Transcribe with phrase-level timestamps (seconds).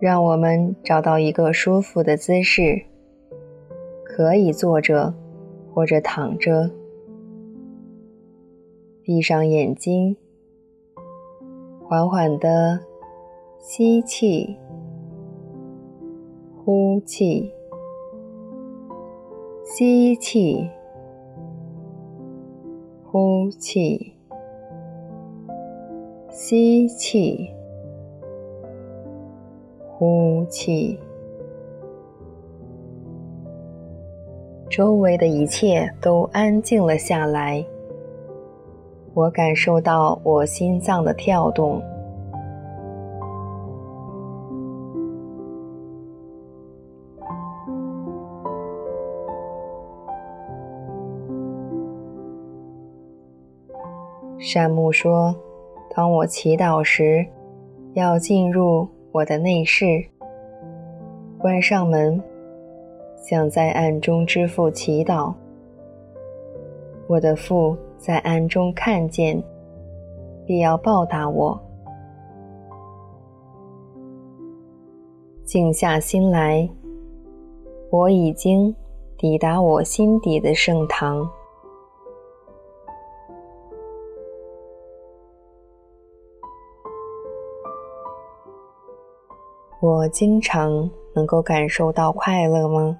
[0.00, 2.80] 让我们找到一个舒服的姿势，
[4.04, 5.12] 可以坐着
[5.74, 6.70] 或者躺着，
[9.02, 10.16] 闭上眼睛，
[11.84, 12.78] 缓缓地
[13.60, 14.56] 吸气、
[16.64, 17.52] 呼气、
[19.64, 20.70] 吸气、
[23.02, 24.12] 呼气、
[26.30, 27.57] 吸气。
[29.98, 30.96] 呼气，
[34.70, 37.66] 周围的一切都安静了下来。
[39.12, 41.82] 我感受到我心脏的跳动。
[54.38, 55.34] 善木说
[55.92, 57.26] ：“当我祈祷时，
[57.94, 60.04] 要进入。”我的内室，
[61.38, 62.22] 关上门，
[63.16, 65.32] 向在暗中之父祈祷。
[67.06, 69.42] 我的父在暗中看见，
[70.44, 71.58] 必要报答我。
[75.42, 76.68] 静下心来，
[77.90, 78.74] 我已经
[79.16, 81.28] 抵达我心底的圣堂。
[89.80, 92.96] 我经常能够感受到快乐吗？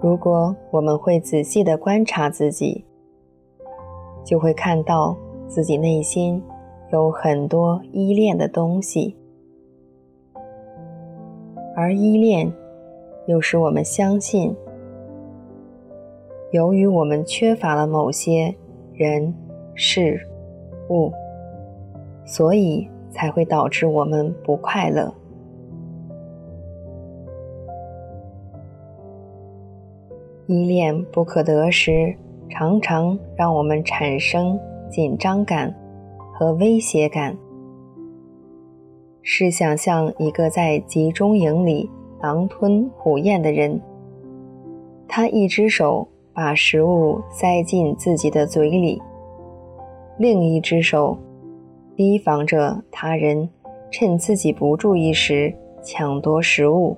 [0.00, 2.84] 如果我们会仔细地观察自己，
[4.24, 5.16] 就会看到
[5.48, 6.40] 自己内心
[6.92, 9.16] 有很多依恋的东西，
[11.74, 12.52] 而依恋
[13.26, 14.54] 又使我们相信，
[16.52, 18.54] 由于我们缺乏了某些
[18.94, 19.34] 人
[19.74, 20.20] 事
[20.90, 21.12] 物，
[22.24, 25.12] 所以才会导致我们不快乐。
[30.48, 32.16] 依恋不可得时，
[32.48, 34.58] 常常让我们产生
[34.90, 35.72] 紧张感
[36.32, 37.36] 和威胁感。
[39.20, 41.90] 试想象一个在集中营里
[42.22, 43.78] 狼吞虎咽的人，
[45.06, 49.02] 他一只手把食物塞进自己的嘴里，
[50.16, 51.18] 另一只手
[51.94, 53.46] 提防着他人
[53.90, 56.96] 趁自己不注意时抢夺食物。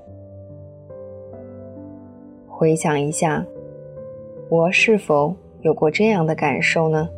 [2.61, 3.43] 回想一下，
[4.51, 7.09] 我是否有过这样的感受呢？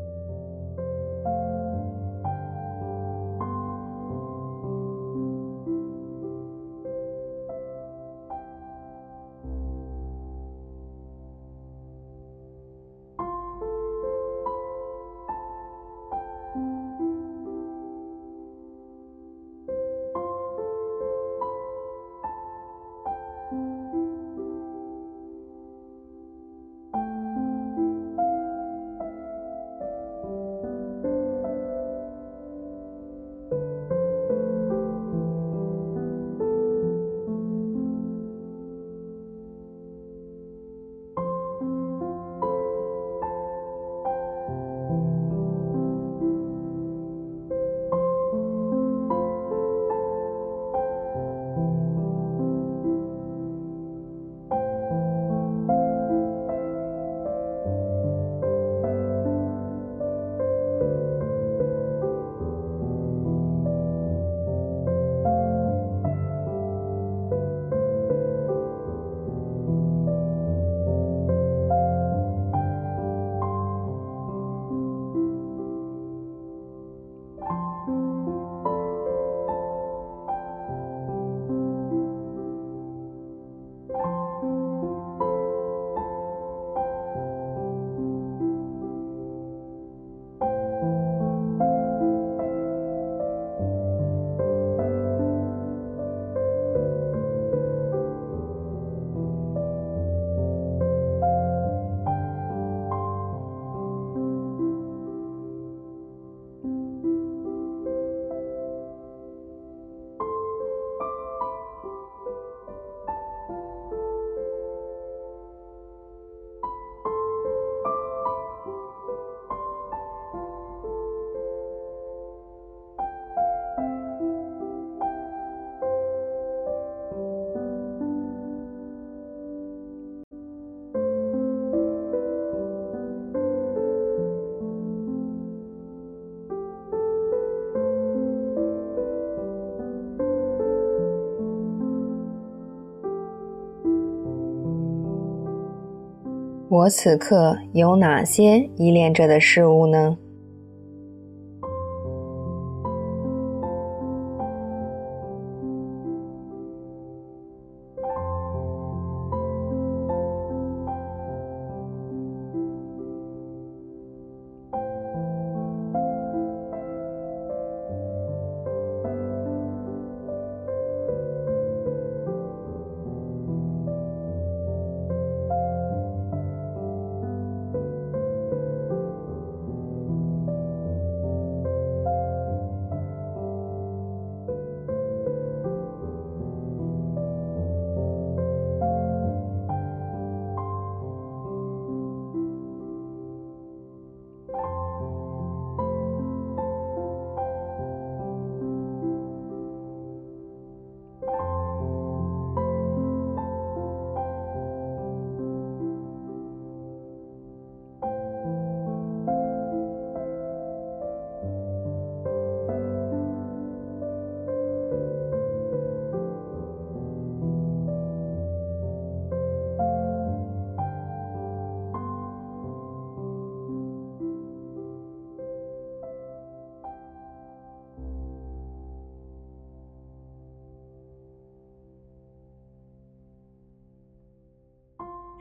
[146.72, 150.16] 我此刻有哪些依恋着的事物呢？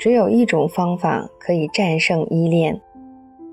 [0.02, 2.82] 只有一种方法可以战胜依恋，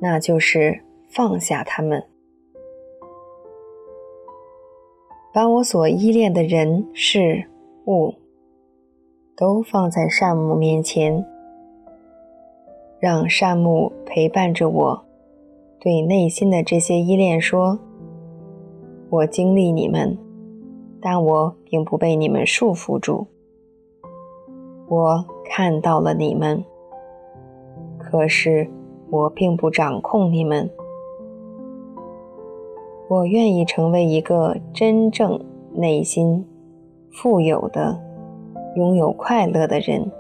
[0.01, 2.03] 那就是放下他们，
[5.31, 7.45] 把我所依恋的人事
[7.87, 8.15] 物
[9.37, 11.23] 都放在善目面前，
[12.99, 15.05] 让善目陪伴着我，
[15.79, 17.79] 对内心的这些依恋说
[19.11, 20.17] ：“我经历你们，
[20.99, 23.27] 但我并不被你们束缚住。”
[24.89, 26.65] 我看到了你们，
[27.99, 28.69] 可是
[29.11, 30.71] 我并不掌控你们。
[33.09, 35.41] 我愿意成为一个真正
[35.75, 36.47] 内心
[37.11, 37.99] 富有的、
[38.77, 40.11] 拥有快乐的人。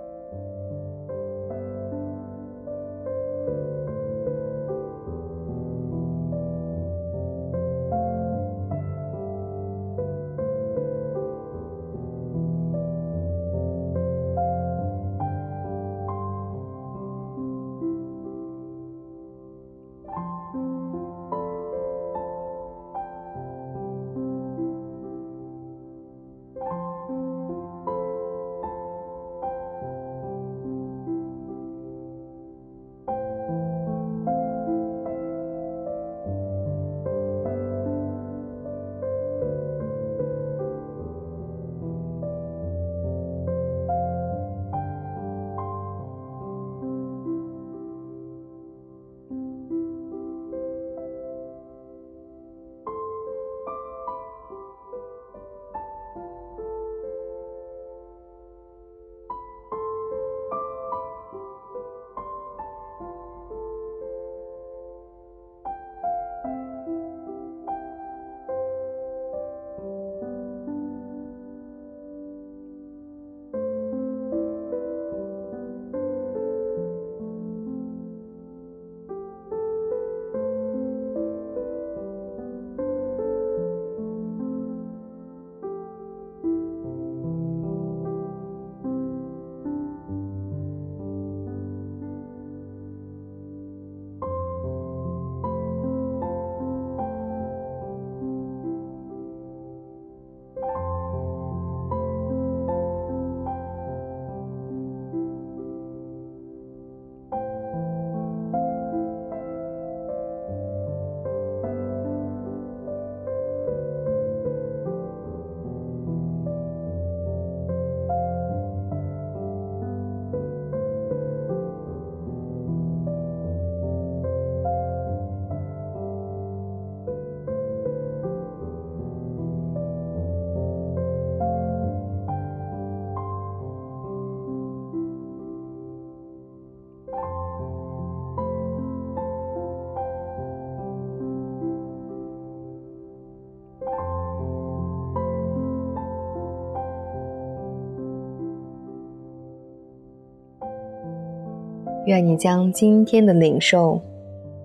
[152.08, 154.00] 愿你将今天的领受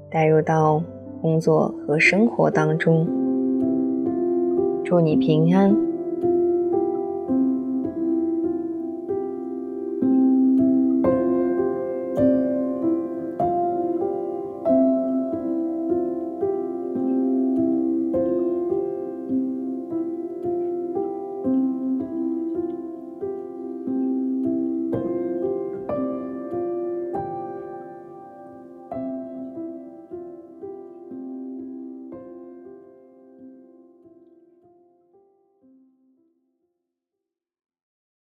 [0.10, 0.82] 带入到
[1.22, 3.06] 工作和生活当中。
[4.86, 5.93] 祝你平安。